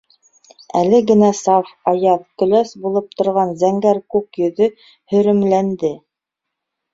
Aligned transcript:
Әле 0.77 1.01
генә 1.09 1.27
саф, 1.39 1.67
аяҙ, 1.91 2.23
көләс 2.43 2.71
булып 2.87 3.13
торған 3.21 3.53
зәңгәр 3.65 4.01
күк 4.17 4.41
йөҙө 4.45 4.71
һөрөмләнде. 5.15 5.93